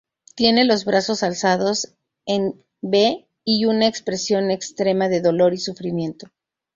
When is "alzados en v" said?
1.21-3.27